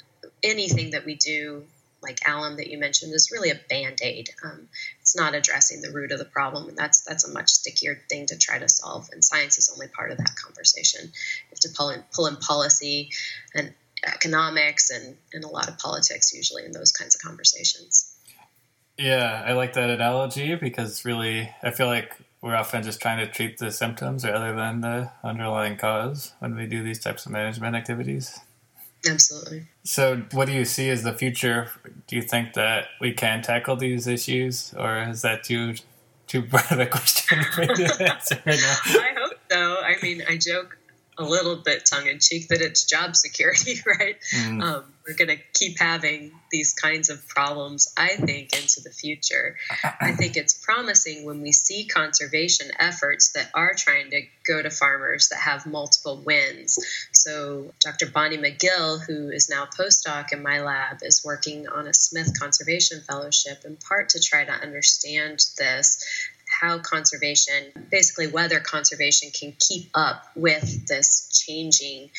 anything 0.42 0.90
that 0.90 1.04
we 1.04 1.14
do 1.14 1.64
like 2.02 2.18
alum 2.26 2.56
that 2.56 2.68
you 2.68 2.78
mentioned 2.78 3.12
is 3.12 3.30
really 3.30 3.50
a 3.50 3.60
band-aid. 3.68 4.30
Um, 4.44 4.68
it's 5.00 5.16
not 5.16 5.34
addressing 5.34 5.82
the 5.82 5.90
root 5.90 6.12
of 6.12 6.18
the 6.18 6.24
problem 6.24 6.68
and 6.68 6.76
that's 6.76 7.02
that's 7.02 7.24
a 7.28 7.32
much 7.32 7.50
stickier 7.50 8.00
thing 8.08 8.26
to 8.26 8.38
try 8.38 8.58
to 8.58 8.68
solve 8.68 9.08
and 9.12 9.24
science 9.24 9.58
is 9.58 9.70
only 9.72 9.88
part 9.88 10.10
of 10.10 10.18
that 10.18 10.34
conversation. 10.36 11.02
You 11.04 11.50
have 11.50 11.60
to 11.60 11.68
pull 11.76 11.90
in, 11.90 12.02
pull 12.12 12.26
in 12.26 12.36
policy 12.36 13.10
and 13.54 13.74
economics 14.04 14.90
and, 14.90 15.16
and 15.32 15.44
a 15.44 15.48
lot 15.48 15.68
of 15.68 15.78
politics 15.78 16.32
usually 16.34 16.64
in 16.64 16.72
those 16.72 16.92
kinds 16.92 17.14
of 17.14 17.20
conversations. 17.20 18.16
Yeah 18.96 19.42
i 19.46 19.52
like 19.52 19.74
that 19.74 19.90
analogy 19.90 20.54
because 20.54 21.04
really 21.04 21.50
i 21.62 21.70
feel 21.70 21.86
like 21.86 22.16
we're 22.42 22.56
often 22.56 22.82
just 22.82 23.00
trying 23.00 23.18
to 23.18 23.30
treat 23.30 23.58
the 23.58 23.70
symptoms 23.70 24.24
rather 24.24 24.54
than 24.54 24.80
the 24.80 25.10
underlying 25.22 25.76
cause 25.76 26.32
when 26.38 26.54
we 26.56 26.66
do 26.66 26.82
these 26.82 26.98
types 26.98 27.26
of 27.26 27.32
management 27.32 27.76
activities 27.76 28.40
Absolutely. 29.08 29.66
So, 29.84 30.22
what 30.32 30.46
do 30.46 30.52
you 30.52 30.64
see 30.64 30.90
as 30.90 31.02
the 31.02 31.12
future? 31.12 31.68
Do 32.06 32.16
you 32.16 32.22
think 32.22 32.54
that 32.54 32.88
we 33.00 33.12
can 33.12 33.42
tackle 33.42 33.76
these 33.76 34.06
issues, 34.06 34.74
or 34.76 34.98
is 35.02 35.22
that 35.22 35.44
too 35.44 35.74
too 36.26 36.42
broad 36.50 36.70
of 36.70 36.80
a 36.80 36.86
question 36.86 37.42
for 37.44 37.62
you 37.62 37.74
to 37.74 38.10
answer 38.12 38.38
right 38.44 38.60
now? 38.60 39.00
I 39.00 39.14
hope 39.18 39.38
so. 39.50 39.76
I 39.80 39.96
mean, 40.02 40.22
I 40.28 40.36
joke 40.36 40.76
a 41.20 41.24
little 41.24 41.56
bit 41.56 41.84
tongue 41.84 42.06
in 42.06 42.18
cheek 42.18 42.48
that 42.48 42.62
it's 42.62 42.84
job 42.84 43.14
security, 43.14 43.74
right? 43.86 44.16
Mm. 44.34 44.62
Um, 44.62 44.84
we're 45.06 45.14
going 45.14 45.36
to 45.36 45.42
keep 45.52 45.78
having 45.78 46.32
these 46.50 46.72
kinds 46.72 47.10
of 47.10 47.26
problems, 47.28 47.92
I 47.96 48.16
think, 48.16 48.54
into 48.54 48.80
the 48.82 48.90
future. 48.90 49.56
I 50.00 50.12
think 50.16 50.36
it's 50.36 50.54
promising 50.54 51.24
when 51.24 51.42
we 51.42 51.52
see 51.52 51.86
conservation 51.86 52.70
efforts 52.78 53.32
that 53.32 53.50
are 53.54 53.72
trying 53.76 54.10
to 54.10 54.22
go 54.46 54.62
to 54.62 54.70
farmers 54.70 55.28
that 55.28 55.40
have 55.40 55.66
multiple 55.66 56.22
wins. 56.24 56.78
So, 57.22 57.74
Dr. 57.80 58.06
Bonnie 58.06 58.38
McGill, 58.38 59.04
who 59.04 59.28
is 59.28 59.50
now 59.50 59.66
postdoc 59.66 60.32
in 60.32 60.42
my 60.42 60.62
lab, 60.62 60.98
is 61.02 61.22
working 61.22 61.68
on 61.68 61.86
a 61.86 61.92
Smith 61.92 62.38
Conservation 62.38 63.02
Fellowship 63.02 63.62
in 63.66 63.76
part 63.76 64.10
to 64.10 64.20
try 64.20 64.42
to 64.42 64.52
understand 64.52 65.44
this 65.58 66.02
how 66.60 66.78
conservation, 66.78 67.72
basically 67.90 68.26
whether 68.26 68.58
conservation 68.58 69.30
can 69.38 69.54
keep 69.58 69.90
up 69.94 70.24
with 70.34 70.86
this 70.86 71.28
changing 71.46 72.10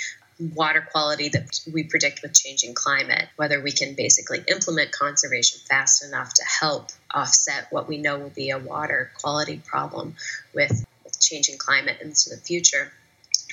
water 0.54 0.88
quality 0.92 1.30
that 1.30 1.60
we 1.72 1.84
predict 1.84 2.22
with 2.22 2.34
changing 2.34 2.76
climate, 2.76 3.28
whether 3.36 3.60
we 3.60 3.72
can 3.72 3.96
basically 3.96 4.44
implement 4.48 4.92
conservation 4.92 5.60
fast 5.68 6.04
enough 6.04 6.34
to 6.36 6.44
help 6.44 6.90
offset 7.14 7.68
what 7.72 7.88
we 7.88 7.98
know 7.98 8.20
will 8.20 8.30
be 8.30 8.52
a 8.52 8.60
water 8.60 9.12
quality 9.20 9.62
problem 9.66 10.16
with, 10.54 10.86
changing 11.20 11.58
climate 11.58 11.98
into 12.02 12.30
the 12.30 12.38
future. 12.38 12.92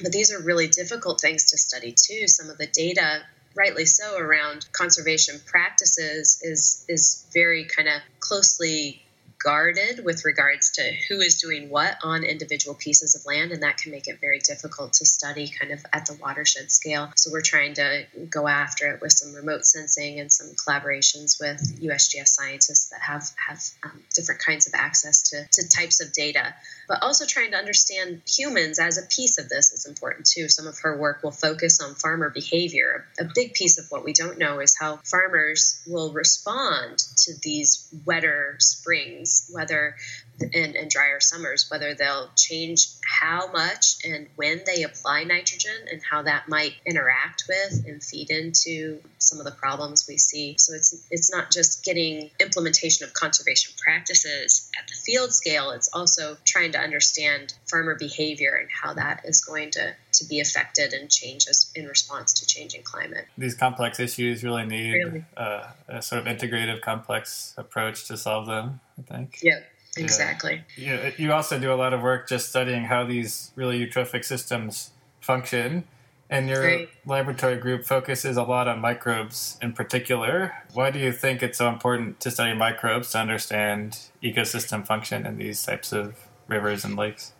But 0.00 0.12
these 0.12 0.32
are 0.32 0.40
really 0.40 0.68
difficult 0.68 1.20
things 1.20 1.50
to 1.50 1.58
study 1.58 1.92
too. 1.92 2.28
Some 2.28 2.50
of 2.50 2.58
the 2.58 2.66
data 2.66 3.22
rightly 3.54 3.84
so 3.84 4.16
around 4.16 4.66
conservation 4.72 5.40
practices 5.44 6.40
is 6.42 6.84
is 6.88 7.26
very 7.32 7.64
kind 7.64 7.88
of 7.88 8.00
closely 8.20 9.02
guarded 9.38 10.04
with 10.04 10.24
regards 10.24 10.72
to 10.72 10.82
who 11.08 11.20
is 11.20 11.40
doing 11.40 11.70
what 11.70 11.96
on 12.02 12.24
individual 12.24 12.74
pieces 12.74 13.14
of 13.14 13.24
land, 13.24 13.52
and 13.52 13.62
that 13.62 13.78
can 13.78 13.92
make 13.92 14.08
it 14.08 14.20
very 14.20 14.38
difficult 14.40 14.94
to 14.94 15.06
study 15.06 15.48
kind 15.48 15.72
of 15.72 15.84
at 15.92 16.06
the 16.06 16.18
watershed 16.20 16.70
scale. 16.70 17.10
So 17.16 17.30
we're 17.32 17.42
trying 17.42 17.74
to 17.74 18.06
go 18.28 18.48
after 18.48 18.88
it 18.92 19.00
with 19.00 19.12
some 19.12 19.34
remote 19.34 19.64
sensing 19.64 20.18
and 20.18 20.32
some 20.32 20.48
collaborations 20.54 21.40
with 21.40 21.80
USGS 21.80 22.28
scientists 22.28 22.90
that 22.90 23.00
have 23.00 23.28
have 23.46 23.60
um, 23.84 24.02
different 24.14 24.40
kinds 24.40 24.66
of 24.66 24.74
access 24.74 25.30
to, 25.30 25.46
to 25.52 25.68
types 25.68 26.00
of 26.00 26.12
data. 26.12 26.54
But 26.88 27.02
also 27.02 27.26
trying 27.26 27.52
to 27.52 27.58
understand 27.58 28.22
humans 28.26 28.78
as 28.78 28.98
a 28.98 29.06
piece 29.06 29.38
of 29.38 29.48
this 29.48 29.72
is 29.72 29.86
important 29.86 30.26
too. 30.26 30.48
Some 30.48 30.66
of 30.66 30.78
her 30.80 30.98
work 30.98 31.22
will 31.22 31.30
focus 31.30 31.80
on 31.80 31.94
farmer 31.94 32.30
behavior. 32.30 33.06
A 33.20 33.24
big 33.34 33.54
piece 33.54 33.78
of 33.78 33.84
what 33.90 34.04
we 34.04 34.12
don't 34.12 34.38
know 34.38 34.60
is 34.60 34.76
how 34.78 34.98
farmers 35.04 35.80
will 35.86 36.12
respond 36.12 36.98
to 37.18 37.34
these 37.42 37.86
wetter 38.06 38.56
springs 38.58 39.27
whether 39.50 39.96
and, 40.40 40.76
and 40.76 40.90
drier 40.90 41.20
summers, 41.20 41.66
whether 41.68 41.94
they'll 41.94 42.30
change 42.36 42.88
how 43.04 43.50
much 43.50 43.96
and 44.04 44.28
when 44.36 44.62
they 44.66 44.82
apply 44.82 45.24
nitrogen 45.24 45.88
and 45.90 46.00
how 46.02 46.22
that 46.22 46.48
might 46.48 46.74
interact 46.86 47.44
with 47.48 47.84
and 47.86 48.02
feed 48.02 48.30
into 48.30 49.00
some 49.18 49.38
of 49.38 49.44
the 49.44 49.50
problems 49.52 50.06
we 50.08 50.16
see. 50.16 50.56
So 50.58 50.74
it's 50.74 51.06
it's 51.10 51.32
not 51.32 51.50
just 51.50 51.84
getting 51.84 52.30
implementation 52.40 53.04
of 53.04 53.12
conservation 53.12 53.74
practices 53.78 54.67
at 54.78 54.86
the 54.88 54.94
field 54.94 55.32
scale, 55.32 55.70
it's 55.70 55.88
also 55.92 56.36
trying 56.44 56.72
to 56.72 56.78
understand 56.78 57.54
farmer 57.68 57.94
behavior 57.94 58.54
and 58.60 58.68
how 58.70 58.94
that 58.94 59.22
is 59.24 59.44
going 59.44 59.70
to 59.72 59.94
to 60.12 60.24
be 60.24 60.40
affected 60.40 60.92
and 60.92 61.10
change 61.10 61.46
as, 61.48 61.70
in 61.74 61.86
response 61.86 62.32
to 62.34 62.46
changing 62.46 62.82
climate. 62.82 63.26
These 63.36 63.54
complex 63.54 64.00
issues 64.00 64.42
really 64.42 64.66
need 64.66 64.92
really. 64.92 65.24
Uh, 65.36 65.68
a 65.88 66.02
sort 66.02 66.26
of 66.26 66.26
integrative, 66.26 66.80
complex 66.80 67.54
approach 67.56 68.06
to 68.08 68.16
solve 68.16 68.46
them. 68.46 68.80
I 68.98 69.02
think. 69.02 69.38
Yeah. 69.42 69.60
Exactly. 69.96 70.62
Yeah. 70.76 71.10
You 71.16 71.32
also 71.32 71.58
do 71.58 71.72
a 71.72 71.74
lot 71.74 71.92
of 71.92 72.02
work 72.02 72.28
just 72.28 72.50
studying 72.50 72.84
how 72.84 73.04
these 73.04 73.50
really 73.56 73.84
eutrophic 73.84 74.24
systems 74.24 74.90
function. 75.20 75.84
And 76.30 76.48
your 76.48 76.62
right. 76.62 76.88
laboratory 77.06 77.56
group 77.56 77.84
focuses 77.84 78.36
a 78.36 78.42
lot 78.42 78.68
on 78.68 78.80
microbes 78.80 79.58
in 79.62 79.72
particular. 79.72 80.52
Why 80.74 80.90
do 80.90 80.98
you 80.98 81.12
think 81.12 81.42
it's 81.42 81.58
so 81.58 81.68
important 81.68 82.20
to 82.20 82.30
study 82.30 82.54
microbes 82.54 83.12
to 83.12 83.18
understand 83.18 83.98
ecosystem 84.22 84.86
function 84.86 85.24
in 85.24 85.38
these 85.38 85.62
types 85.62 85.92
of 85.92 86.16
rivers 86.46 86.84
and 86.84 86.96
lakes? 86.96 87.32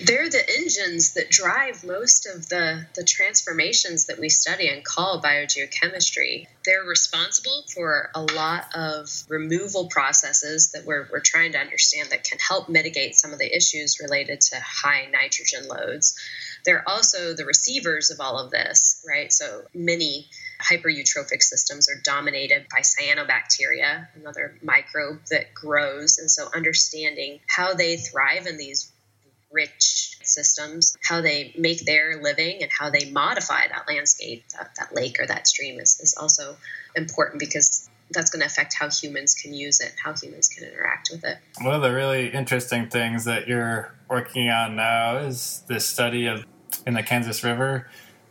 they're 0.00 0.28
the 0.28 0.42
engines 0.58 1.14
that 1.14 1.30
drive 1.30 1.82
most 1.82 2.26
of 2.26 2.48
the, 2.48 2.86
the 2.94 3.04
transformations 3.04 4.06
that 4.06 4.18
we 4.18 4.28
study 4.28 4.68
and 4.68 4.84
call 4.84 5.22
biogeochemistry. 5.22 6.46
They're 6.64 6.82
responsible 6.82 7.64
for 7.72 8.10
a 8.14 8.20
lot 8.20 8.66
of 8.74 9.08
removal 9.28 9.88
processes 9.88 10.72
that 10.72 10.84
we're, 10.84 11.08
we're 11.10 11.20
trying 11.20 11.52
to 11.52 11.58
understand 11.58 12.10
that 12.10 12.24
can 12.24 12.38
help 12.38 12.68
mitigate 12.68 13.14
some 13.14 13.32
of 13.32 13.38
the 13.38 13.56
issues 13.56 13.98
related 14.00 14.40
to 14.42 14.60
high 14.60 15.06
nitrogen 15.10 15.66
loads. 15.66 16.18
They're 16.66 16.86
also 16.86 17.34
the 17.34 17.44
receivers 17.44 18.10
of 18.10 18.20
all 18.20 18.38
of 18.38 18.50
this, 18.50 19.02
right? 19.08 19.32
So 19.32 19.62
many 19.72 20.28
hypereutrophic 20.60 21.42
systems 21.42 21.88
are 21.88 22.00
dominated 22.02 22.66
by 22.70 22.80
cyanobacteria, 22.80 24.08
another 24.16 24.58
microbe 24.62 25.20
that 25.30 25.54
grows. 25.54 26.18
And 26.18 26.30
so 26.30 26.48
understanding 26.54 27.40
how 27.48 27.74
they 27.74 27.96
thrive 27.96 28.46
in 28.46 28.58
these 28.58 28.92
rich 29.52 30.18
systems, 30.22 30.96
how 31.02 31.20
they 31.20 31.54
make 31.56 31.84
their 31.84 32.20
living 32.20 32.62
and 32.62 32.70
how 32.76 32.90
they 32.90 33.10
modify 33.10 33.68
that 33.68 33.84
landscape, 33.88 34.44
that, 34.58 34.74
that 34.76 34.94
lake 34.94 35.20
or 35.20 35.26
that 35.26 35.46
stream 35.46 35.78
is, 35.78 36.00
is 36.00 36.16
also 36.20 36.56
important 36.96 37.38
because 37.38 37.88
that's 38.10 38.30
going 38.30 38.40
to 38.40 38.46
affect 38.46 38.74
how 38.74 38.90
humans 38.90 39.34
can 39.34 39.54
use 39.54 39.80
it, 39.80 39.92
how 40.02 40.14
humans 40.14 40.48
can 40.48 40.64
interact 40.68 41.10
with 41.10 41.24
it. 41.24 41.38
One 41.60 41.74
of 41.74 41.82
the 41.82 41.92
really 41.92 42.28
interesting 42.28 42.88
things 42.88 43.24
that 43.24 43.48
you're 43.48 43.92
working 44.08 44.48
on 44.48 44.76
now 44.76 45.18
is 45.18 45.62
this 45.68 45.86
study 45.86 46.26
of 46.26 46.44
in 46.86 46.94
the 46.94 47.02
Kansas 47.02 47.42
River. 47.42 47.88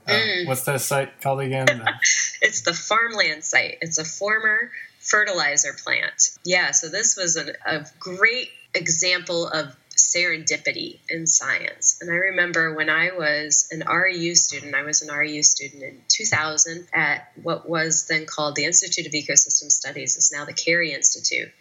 Uh, 0.07 0.11
mm. 0.11 0.47
What's 0.47 0.63
that 0.63 0.81
site 0.81 1.21
called 1.21 1.41
again? 1.41 1.67
it's 2.41 2.61
the 2.61 2.73
farmland 2.73 3.43
site. 3.43 3.79
It's 3.81 3.97
a 3.97 4.05
former 4.05 4.71
fertilizer 4.99 5.75
plant. 5.83 6.31
Yeah, 6.43 6.71
so 6.71 6.89
this 6.89 7.15
was 7.17 7.35
an, 7.35 7.51
a 7.65 7.85
great 7.99 8.49
example 8.73 9.47
of 9.47 9.75
serendipity 9.95 10.99
in 11.09 11.25
science. 11.25 11.99
And 12.01 12.11
I 12.11 12.15
remember 12.15 12.73
when 12.73 12.89
I 12.89 13.11
was 13.17 13.69
an 13.71 13.81
REU 13.81 14.35
student, 14.35 14.75
I 14.75 14.83
was 14.83 15.01
an 15.01 15.09
REU 15.09 15.43
student 15.43 15.83
in 15.83 16.01
2000 16.09 16.87
at 16.93 17.31
what 17.41 17.67
was 17.67 18.07
then 18.07 18.25
called 18.25 18.55
the 18.55 18.65
Institute 18.65 19.05
of 19.05 19.13
Ecosystem 19.13 19.71
Studies, 19.71 20.17
It's 20.17 20.33
now 20.33 20.45
the 20.45 20.53
Cary 20.53 20.91
Institute. 20.91 21.51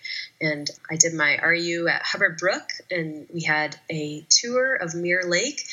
And 0.41 0.69
I 0.91 0.97
did 0.97 1.15
my 1.15 1.39
REU 1.43 1.89
at 1.89 2.03
Hubbard 2.03 2.39
Brook, 2.39 2.71
and 2.91 3.27
we 3.33 3.43
had 3.43 3.79
a 3.91 4.27
tour 4.29 4.75
of 4.75 4.95
Mirror 4.95 5.29
Lake 5.29 5.65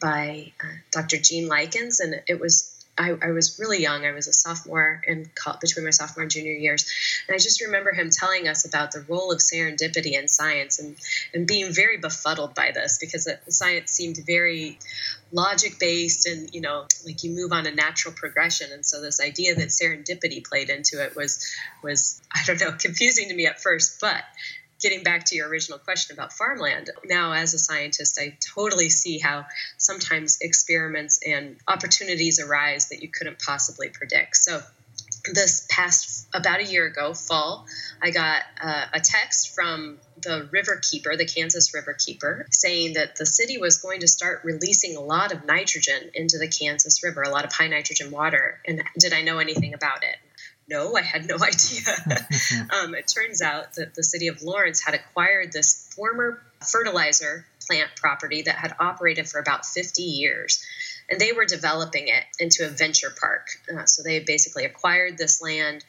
by 0.00 0.52
uh, 0.62 0.66
Dr. 0.90 1.18
Gene 1.18 1.48
Likens, 1.48 2.00
and 2.00 2.22
it 2.26 2.40
was 2.40 2.76
I, 2.98 3.16
I, 3.22 3.30
was 3.30 3.58
really 3.58 3.80
young. 3.80 4.04
I 4.04 4.12
was 4.12 4.28
a 4.28 4.32
sophomore 4.32 5.00
in 5.06 5.30
between 5.60 5.84
my 5.84 5.90
sophomore 5.90 6.22
and 6.22 6.30
junior 6.30 6.52
years, 6.52 6.90
and 7.26 7.34
I 7.34 7.38
just 7.38 7.62
remember 7.62 7.92
him 7.92 8.10
telling 8.10 8.46
us 8.46 8.66
about 8.66 8.92
the 8.92 9.00
role 9.08 9.32
of 9.32 9.38
serendipity 9.38 10.12
in 10.12 10.28
science 10.28 10.78
and 10.78 10.96
and 11.32 11.46
being 11.46 11.72
very 11.72 11.96
befuddled 11.96 12.54
by 12.54 12.72
this 12.72 12.98
because 13.00 13.28
science 13.48 13.90
seemed 13.90 14.18
very 14.26 14.78
logic 15.32 15.78
based 15.78 16.26
and 16.26 16.52
you 16.54 16.60
know 16.60 16.86
like 17.06 17.22
you 17.24 17.30
move 17.30 17.52
on 17.52 17.66
a 17.66 17.70
natural 17.70 18.12
progression 18.12 18.72
and 18.72 18.84
so 18.84 19.00
this 19.00 19.20
idea 19.20 19.54
that 19.54 19.68
serendipity 19.68 20.44
played 20.44 20.70
into 20.70 21.02
it 21.02 21.14
was 21.14 21.54
was 21.84 22.20
i 22.32 22.42
don't 22.44 22.60
know 22.60 22.72
confusing 22.78 23.28
to 23.28 23.34
me 23.34 23.46
at 23.46 23.62
first 23.62 24.00
but 24.00 24.24
getting 24.80 25.02
back 25.02 25.26
to 25.26 25.36
your 25.36 25.48
original 25.48 25.78
question 25.78 26.16
about 26.16 26.32
farmland, 26.32 26.90
now 27.04 27.32
as 27.32 27.54
a 27.54 27.58
scientist, 27.58 28.18
I 28.20 28.36
totally 28.54 28.88
see 28.88 29.18
how 29.18 29.46
sometimes 29.76 30.38
experiments 30.40 31.20
and 31.26 31.56
opportunities 31.68 32.40
arise 32.40 32.88
that 32.88 33.02
you 33.02 33.08
couldn't 33.08 33.38
possibly 33.38 33.88
predict. 33.88 34.36
So, 34.36 34.62
this 35.34 35.66
past 35.68 36.28
about 36.32 36.60
a 36.60 36.64
year 36.64 36.86
ago, 36.86 37.12
fall, 37.12 37.66
I 38.02 38.10
got 38.10 38.42
uh, 38.62 38.86
a 38.94 39.00
text 39.00 39.54
from 39.54 39.98
the 40.22 40.48
river 40.50 40.80
keeper, 40.82 41.16
the 41.16 41.26
Kansas 41.26 41.74
river 41.74 41.94
keeper, 41.94 42.46
saying 42.50 42.94
that 42.94 43.16
the 43.16 43.26
city 43.26 43.58
was 43.58 43.78
going 43.78 44.00
to 44.00 44.08
start 44.08 44.40
releasing 44.44 44.96
a 44.96 45.00
lot 45.00 45.32
of 45.32 45.44
nitrogen 45.44 46.10
into 46.14 46.38
the 46.38 46.48
Kansas 46.48 47.02
River, 47.02 47.22
a 47.22 47.30
lot 47.30 47.44
of 47.44 47.52
high 47.52 47.68
nitrogen 47.68 48.10
water. 48.10 48.58
And 48.66 48.82
did 48.98 49.12
I 49.12 49.22
know 49.22 49.38
anything 49.38 49.74
about 49.74 50.02
it? 50.04 50.16
No, 50.70 50.96
I 50.96 51.02
had 51.02 51.26
no 51.26 51.36
idea. 51.42 51.82
um, 52.82 52.94
it 52.94 53.12
turns 53.12 53.42
out 53.42 53.74
that 53.74 53.94
the 53.94 54.02
city 54.02 54.28
of 54.28 54.42
Lawrence 54.42 54.82
had 54.82 54.94
acquired 54.94 55.52
this 55.52 55.92
former 55.94 56.40
fertilizer 56.60 57.44
plant 57.66 57.90
property 57.96 58.42
that 58.42 58.56
had 58.56 58.74
operated 58.78 59.28
for 59.28 59.38
about 59.38 59.66
50 59.66 60.02
years. 60.02 60.64
And 61.10 61.20
they 61.20 61.32
were 61.32 61.44
developing 61.44 62.08
it 62.08 62.24
into 62.38 62.64
a 62.64 62.68
venture 62.68 63.12
park. 63.20 63.48
Uh, 63.72 63.84
so 63.84 64.02
they 64.02 64.20
basically 64.20 64.64
acquired 64.64 65.18
this 65.18 65.42
land 65.42 65.84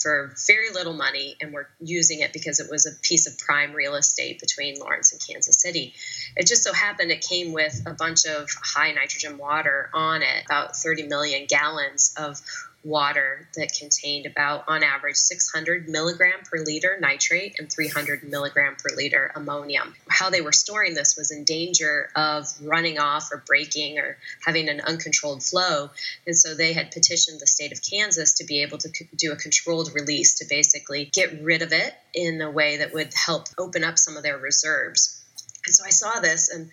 for 0.00 0.34
very 0.46 0.70
little 0.70 0.94
money 0.94 1.36
and 1.40 1.52
were 1.52 1.68
using 1.78 2.20
it 2.20 2.32
because 2.32 2.58
it 2.58 2.70
was 2.70 2.86
a 2.86 2.92
piece 3.02 3.26
of 3.26 3.38
prime 3.38 3.72
real 3.74 3.94
estate 3.94 4.40
between 4.40 4.78
Lawrence 4.78 5.12
and 5.12 5.20
Kansas 5.20 5.60
City. 5.60 5.94
It 6.36 6.46
just 6.46 6.64
so 6.64 6.72
happened 6.72 7.10
it 7.10 7.24
came 7.28 7.52
with 7.52 7.82
a 7.86 7.92
bunch 7.92 8.24
of 8.26 8.48
high 8.62 8.92
nitrogen 8.92 9.36
water 9.36 9.90
on 9.92 10.22
it, 10.22 10.44
about 10.46 10.76
30 10.76 11.06
million 11.06 11.46
gallons 11.46 12.14
of 12.16 12.40
water 12.82 13.48
that 13.56 13.72
contained 13.78 14.26
about, 14.26 14.64
on 14.66 14.82
average, 14.82 15.16
600 15.16 15.88
milligram 15.88 16.40
per 16.50 16.58
liter 16.58 16.96
nitrate 16.98 17.58
and 17.58 17.70
300 17.70 18.24
milligram 18.24 18.76
per 18.76 18.94
liter 18.96 19.30
ammonium. 19.34 19.94
How 20.08 20.30
they 20.30 20.40
were 20.40 20.52
storing 20.52 20.94
this 20.94 21.16
was 21.16 21.30
in 21.30 21.44
danger 21.44 22.08
of 22.16 22.46
running 22.62 22.98
off 22.98 23.30
or 23.32 23.42
breaking 23.46 23.98
or 23.98 24.16
having 24.44 24.68
an 24.68 24.80
uncontrolled 24.80 25.42
flow. 25.42 25.90
And 26.26 26.36
so 26.36 26.54
they 26.54 26.72
had 26.72 26.90
petitioned 26.90 27.40
the 27.40 27.46
state 27.46 27.72
of 27.72 27.82
Kansas 27.82 28.34
to 28.34 28.44
be 28.44 28.62
able 28.62 28.78
to 28.78 28.90
do 29.14 29.32
a 29.32 29.36
controlled 29.36 29.92
release 29.94 30.34
to 30.38 30.46
basically 30.48 31.10
get 31.12 31.42
rid 31.42 31.62
of 31.62 31.72
it 31.72 31.94
in 32.14 32.40
a 32.40 32.50
way 32.50 32.78
that 32.78 32.94
would 32.94 33.12
help 33.14 33.48
open 33.58 33.84
up 33.84 33.98
some 33.98 34.16
of 34.16 34.22
their 34.22 34.38
reserves. 34.38 35.22
And 35.66 35.74
so 35.74 35.84
I 35.84 35.90
saw 35.90 36.20
this 36.20 36.48
and 36.48 36.70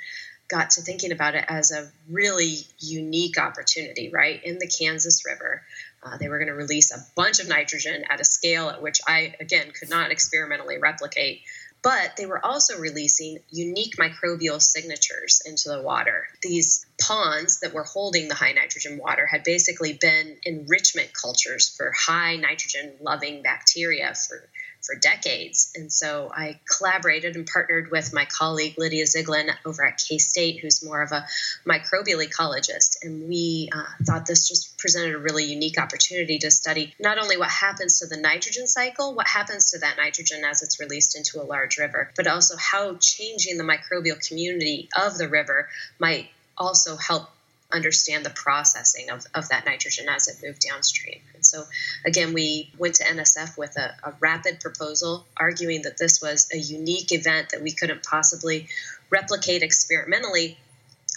got 0.48 0.72
to 0.72 0.82
thinking 0.82 1.12
about 1.12 1.36
it 1.36 1.46
as 1.48 1.72
a 1.72 1.92
really 2.10 2.60
unique 2.80 3.38
opportunity, 3.38 4.10
right? 4.10 4.42
In 4.44 4.60
the 4.60 4.68
Kansas 4.68 5.24
River, 5.26 5.62
uh, 6.04 6.18
they 6.18 6.30
were 6.30 6.38
going 6.38 6.48
to 6.48 6.54
release 6.54 6.92
a 6.92 7.06
bunch 7.16 7.40
of 7.40 7.48
nitrogen 7.48 8.04
at 8.10 8.22
a 8.22 8.26
scale 8.26 8.70
at 8.70 8.82
which 8.82 9.00
I, 9.08 9.36
again, 9.40 9.72
could 9.72 9.90
not 9.90 10.12
experimentally 10.12 10.78
replicate. 10.78 11.42
But 11.84 12.18
they 12.18 12.26
were 12.26 12.44
also 12.44 12.80
releasing 12.80 13.40
unique 13.50 13.98
microbial 13.98 14.62
signatures 14.62 15.42
into 15.46 15.70
the 15.70 15.82
water. 15.82 16.28
These 16.42 16.86
ponds 17.00 17.60
that 17.60 17.74
were 17.74 17.84
holding 17.84 18.28
the 18.28 18.36
high 18.36 18.52
nitrogen 18.52 18.98
water 18.98 19.28
had 19.28 19.44
basically 19.44 19.94
been 19.94 20.38
enrichment 20.44 21.14
cultures 21.14 21.70
for 21.70 21.94
high 21.96 22.36
nitrogen 22.36 22.94
loving 23.00 23.44
bacteria 23.44 24.14
for 24.16 24.50
for 24.88 24.96
decades. 24.96 25.72
And 25.76 25.92
so 25.92 26.32
I 26.34 26.60
collaborated 26.78 27.36
and 27.36 27.46
partnered 27.46 27.92
with 27.92 28.14
my 28.14 28.26
colleague 28.26 28.76
Lydia 28.78 29.04
Zeglin 29.04 29.50
over 29.66 29.86
at 29.86 29.98
K 29.98 30.18
State, 30.18 30.60
who's 30.62 30.84
more 30.84 31.02
of 31.02 31.12
a 31.12 31.26
microbial 31.66 32.26
ecologist. 32.26 33.04
And 33.04 33.28
we 33.28 33.70
uh, 33.72 33.84
thought 34.04 34.26
this 34.26 34.48
just 34.48 34.78
presented 34.78 35.14
a 35.14 35.20
really 35.20 35.46
unique 35.46 35.80
opportunity 35.80 36.40
to 36.40 36.50
study 36.50 36.96
not 37.00 37.20
only 37.20 37.38
what 37.38 37.50
happens 37.50 38.00
to 38.00 38.08
the 38.08 38.18
nitrogen 38.18 38.68
cycle, 38.68 39.14
what 39.14 39.28
happens 39.28 39.72
to 39.72 39.80
that 39.80 39.98
nitrogen 39.98 40.44
as 40.44 40.64
it's 40.64 40.80
released 40.80 41.18
into 41.18 41.42
a 41.42 41.46
large 41.46 41.78
river, 41.78 42.10
but 42.16 42.26
also 42.26 42.56
how 42.58 42.96
changing 42.96 43.58
the 43.58 43.64
microbial 43.64 44.26
community 44.26 44.90
of 44.98 45.18
the 45.18 45.28
river 45.28 45.68
might 46.00 46.30
also 46.58 46.96
help 46.96 47.30
understand 47.72 48.26
the 48.26 48.30
processing 48.30 49.10
of, 49.10 49.26
of 49.34 49.50
that 49.50 49.66
nitrogen 49.66 50.08
as 50.10 50.28
it 50.28 50.38
moved 50.46 50.62
downstream. 50.62 51.20
And 51.36 51.46
so, 51.46 51.64
again, 52.06 52.34
we 52.34 52.72
went 52.78 52.96
to 52.96 53.04
NSF 53.04 53.58
with 53.58 53.78
a, 53.78 53.96
a 54.04 54.14
rapid 54.20 54.60
proposal 54.60 55.26
arguing 55.36 55.82
that 55.82 55.98
this 55.98 56.22
was 56.22 56.48
a 56.54 56.58
unique 56.58 57.12
event 57.12 57.50
that 57.50 57.62
we 57.62 57.72
couldn't 57.72 58.04
possibly 58.04 58.68
replicate 59.10 59.64
experimentally 59.64 60.58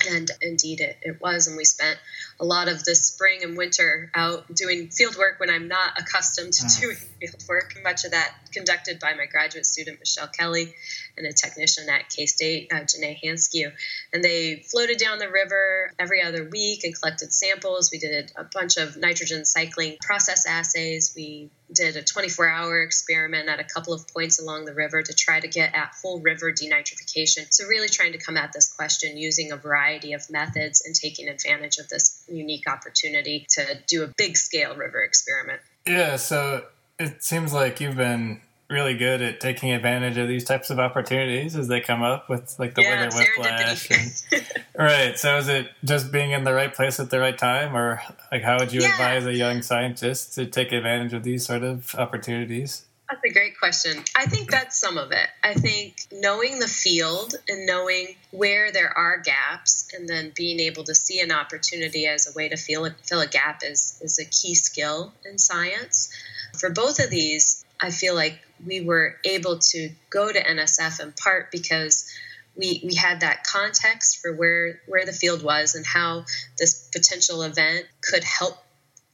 and 0.08 0.30
indeed 0.40 0.80
it, 0.80 0.96
it 1.02 1.20
was 1.20 1.46
and 1.46 1.56
we 1.56 1.64
spent 1.64 1.98
a 2.38 2.44
lot 2.44 2.68
of 2.68 2.84
the 2.84 2.94
spring 2.94 3.42
and 3.42 3.56
winter 3.56 4.10
out 4.14 4.52
doing 4.54 4.88
field 4.88 5.16
work 5.16 5.40
when 5.40 5.50
i'm 5.50 5.68
not 5.68 5.98
accustomed 5.98 6.52
to 6.52 6.64
mm. 6.64 6.80
doing 6.80 6.96
field 7.20 7.44
work. 7.48 7.74
Much 7.84 8.04
of 8.04 8.12
that 8.12 8.34
conducted 8.52 8.98
by 8.98 9.14
my 9.14 9.26
graduate 9.26 9.66
student 9.66 9.98
michelle 9.98 10.28
kelly 10.28 10.74
and 11.16 11.26
a 11.26 11.32
technician 11.32 11.88
at 11.88 12.08
k-state 12.08 12.70
uh, 12.72 12.76
janae 12.76 13.18
hanskew. 13.22 13.72
And 14.12 14.22
they 14.24 14.56
floated 14.70 14.98
down 14.98 15.18
the 15.18 15.28
river 15.28 15.92
every 15.98 16.22
other 16.22 16.44
week 16.44 16.84
and 16.84 16.98
collected 16.98 17.32
samples. 17.32 17.90
We 17.92 17.98
did 17.98 18.32
a 18.36 18.44
bunch 18.44 18.76
of 18.76 18.96
nitrogen 18.96 19.44
cycling 19.44 19.96
process 20.00 20.46
assays. 20.46 21.12
We 21.14 21.50
did 21.72 21.96
a 21.96 22.02
24 22.02 22.48
hour 22.48 22.82
experiment 22.82 23.48
at 23.48 23.60
a 23.60 23.64
couple 23.64 23.92
of 23.92 24.06
points 24.08 24.40
along 24.40 24.64
the 24.64 24.74
river 24.74 25.02
to 25.02 25.14
try 25.14 25.40
to 25.40 25.48
get 25.48 25.74
at 25.74 25.92
whole 26.02 26.20
river 26.20 26.52
denitrification. 26.52 27.46
So, 27.50 27.66
really 27.66 27.88
trying 27.88 28.12
to 28.12 28.18
come 28.18 28.36
at 28.36 28.52
this 28.52 28.72
question 28.72 29.16
using 29.16 29.52
a 29.52 29.56
variety 29.56 30.12
of 30.12 30.28
methods 30.30 30.82
and 30.84 30.94
taking 30.94 31.28
advantage 31.28 31.78
of 31.78 31.88
this 31.88 32.24
unique 32.28 32.68
opportunity 32.68 33.46
to 33.50 33.78
do 33.86 34.04
a 34.04 34.08
big 34.16 34.36
scale 34.36 34.74
river 34.74 35.02
experiment. 35.02 35.60
Yeah, 35.86 36.16
so 36.16 36.64
it 36.98 37.22
seems 37.24 37.52
like 37.52 37.80
you've 37.80 37.96
been 37.96 38.40
really 38.70 38.94
good 38.94 39.20
at 39.20 39.40
taking 39.40 39.72
advantage 39.72 40.16
of 40.16 40.28
these 40.28 40.44
types 40.44 40.70
of 40.70 40.78
opportunities 40.78 41.56
as 41.56 41.68
they 41.68 41.80
come 41.80 42.02
up 42.02 42.28
with 42.28 42.54
like 42.58 42.74
the 42.74 42.82
yeah, 42.82 43.04
weather 43.04 43.26
whiplash 43.36 43.90
and, 43.90 44.46
right 44.78 45.18
so 45.18 45.36
is 45.36 45.48
it 45.48 45.68
just 45.84 46.12
being 46.12 46.30
in 46.30 46.44
the 46.44 46.54
right 46.54 46.74
place 46.74 47.00
at 47.00 47.10
the 47.10 47.18
right 47.18 47.36
time 47.36 47.76
or 47.76 48.00
like 48.30 48.42
how 48.42 48.58
would 48.58 48.72
you 48.72 48.80
yeah. 48.80 48.92
advise 48.92 49.26
a 49.26 49.34
young 49.34 49.60
scientist 49.60 50.34
to 50.34 50.46
take 50.46 50.72
advantage 50.72 51.12
of 51.12 51.24
these 51.24 51.44
sort 51.44 51.62
of 51.62 51.94
opportunities 51.96 52.86
that's 53.10 53.24
a 53.24 53.32
great 53.32 53.58
question. 53.58 54.04
I 54.14 54.26
think 54.26 54.52
that's 54.52 54.80
some 54.80 54.96
of 54.96 55.10
it. 55.10 55.26
I 55.42 55.54
think 55.54 56.06
knowing 56.12 56.60
the 56.60 56.68
field 56.68 57.34
and 57.48 57.66
knowing 57.66 58.14
where 58.30 58.70
there 58.70 58.96
are 58.96 59.18
gaps 59.18 59.88
and 59.92 60.08
then 60.08 60.32
being 60.36 60.60
able 60.60 60.84
to 60.84 60.94
see 60.94 61.18
an 61.18 61.32
opportunity 61.32 62.06
as 62.06 62.28
a 62.28 62.32
way 62.36 62.48
to 62.48 62.56
fill 62.56 62.86
a, 62.86 62.94
fill 63.02 63.20
a 63.20 63.26
gap 63.26 63.62
is, 63.64 63.98
is 64.00 64.20
a 64.20 64.24
key 64.24 64.54
skill 64.54 65.12
in 65.24 65.38
science. 65.38 66.12
For 66.56 66.70
both 66.70 67.00
of 67.00 67.10
these, 67.10 67.64
I 67.82 67.90
feel 67.90 68.14
like 68.14 68.38
we 68.64 68.80
were 68.80 69.16
able 69.24 69.58
to 69.58 69.90
go 70.10 70.30
to 70.30 70.42
NSF 70.42 71.00
in 71.00 71.12
part 71.12 71.50
because 71.50 72.10
we, 72.56 72.80
we 72.84 72.94
had 72.94 73.20
that 73.20 73.44
context 73.44 74.20
for 74.20 74.34
where, 74.34 74.80
where 74.86 75.06
the 75.06 75.12
field 75.12 75.42
was 75.42 75.74
and 75.74 75.86
how 75.86 76.24
this 76.58 76.88
potential 76.92 77.42
event 77.42 77.86
could 78.02 78.24
help 78.24 78.56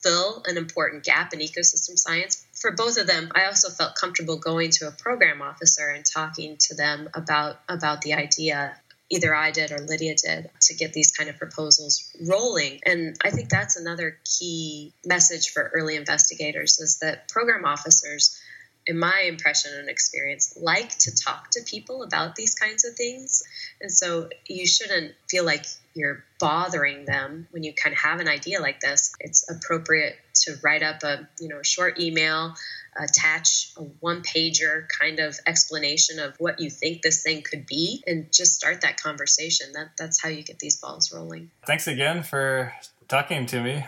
fill 0.02 0.42
an 0.46 0.56
important 0.56 1.04
gap 1.04 1.32
in 1.32 1.40
ecosystem 1.40 1.98
science. 1.98 2.44
For 2.54 2.72
both 2.72 2.98
of 2.98 3.06
them, 3.06 3.30
I 3.34 3.46
also 3.46 3.70
felt 3.70 3.94
comfortable 3.94 4.36
going 4.36 4.70
to 4.72 4.88
a 4.88 4.90
program 4.90 5.42
officer 5.42 5.88
and 5.88 6.04
talking 6.04 6.56
to 6.60 6.74
them 6.74 7.08
about 7.14 7.58
about 7.68 8.02
the 8.02 8.14
idea 8.14 8.76
either 9.10 9.34
I 9.34 9.52
did 9.52 9.70
or 9.70 9.78
Lydia 9.78 10.14
did 10.16 10.50
to 10.62 10.74
get 10.74 10.92
these 10.92 11.12
kind 11.12 11.30
of 11.30 11.36
proposals 11.36 12.10
rolling. 12.28 12.80
And 12.84 13.16
I 13.22 13.30
think 13.30 13.48
that's 13.48 13.76
another 13.76 14.18
key 14.24 14.92
message 15.04 15.50
for 15.50 15.70
early 15.74 15.96
investigators 15.96 16.80
is 16.80 16.98
that 16.98 17.28
program 17.28 17.64
officers 17.64 18.40
in 18.86 18.98
my 18.98 19.24
impression 19.26 19.72
and 19.76 19.88
experience, 19.88 20.56
like 20.60 20.96
to 20.98 21.14
talk 21.14 21.50
to 21.50 21.62
people 21.62 22.02
about 22.02 22.36
these 22.36 22.54
kinds 22.54 22.84
of 22.84 22.94
things. 22.94 23.42
And 23.80 23.90
so 23.90 24.28
you 24.46 24.66
shouldn't 24.66 25.14
feel 25.28 25.44
like 25.44 25.66
you're 25.94 26.24
bothering 26.38 27.04
them 27.04 27.48
when 27.50 27.64
you 27.64 27.72
kind 27.72 27.92
of 27.92 27.98
have 27.98 28.20
an 28.20 28.28
idea 28.28 28.60
like 28.60 28.80
this. 28.80 29.12
It's 29.18 29.50
appropriate 29.50 30.16
to 30.44 30.56
write 30.62 30.82
up 30.82 31.02
a, 31.02 31.28
you 31.40 31.48
know, 31.48 31.60
a 31.60 31.64
short 31.64 31.98
email, 31.98 32.54
attach 32.96 33.72
a 33.76 33.82
one 33.82 34.22
pager 34.22 34.86
kind 34.88 35.18
of 35.18 35.36
explanation 35.46 36.20
of 36.20 36.36
what 36.38 36.60
you 36.60 36.70
think 36.70 37.02
this 37.02 37.22
thing 37.22 37.42
could 37.42 37.66
be 37.66 38.04
and 38.06 38.32
just 38.32 38.54
start 38.54 38.82
that 38.82 39.00
conversation. 39.00 39.72
That 39.72 39.92
that's 39.98 40.22
how 40.22 40.28
you 40.28 40.42
get 40.42 40.58
these 40.58 40.76
balls 40.76 41.12
rolling. 41.12 41.50
Thanks 41.66 41.88
again 41.88 42.22
for 42.22 42.72
talking 43.08 43.46
to 43.46 43.62
me. 43.62 43.84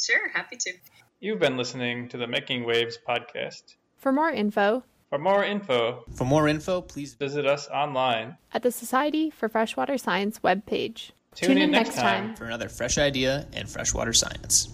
Sure, 0.00 0.28
happy 0.30 0.56
to. 0.56 0.72
You've 1.20 1.38
been 1.38 1.56
listening 1.56 2.08
to 2.08 2.16
the 2.16 2.26
Making 2.26 2.64
Waves 2.64 2.98
podcast. 3.06 3.62
For 4.02 4.10
more 4.10 4.30
info, 4.30 4.82
for 5.10 5.18
more 5.20 5.44
info, 5.44 6.02
for 6.16 6.24
more 6.24 6.48
info, 6.48 6.80
please 6.80 7.14
visit 7.14 7.46
us 7.46 7.68
online 7.68 8.36
at 8.52 8.64
the 8.64 8.72
Society 8.72 9.30
for 9.30 9.48
Freshwater 9.48 9.96
Science 9.96 10.40
webpage. 10.40 11.12
Tune, 11.36 11.50
Tune 11.50 11.58
in, 11.58 11.62
in 11.62 11.70
next 11.70 11.94
time. 11.94 12.30
time 12.30 12.34
for 12.34 12.46
another 12.46 12.68
fresh 12.68 12.98
idea 12.98 13.46
in 13.52 13.68
freshwater 13.68 14.12
science. 14.12 14.68